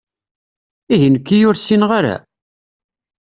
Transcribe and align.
Ihi 0.93 1.07
nekki 1.13 1.37
ur 1.49 1.55
ssineɣ 1.57 1.91
ara? 1.99 2.15